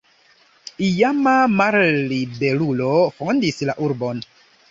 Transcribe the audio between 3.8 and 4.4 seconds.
urbon.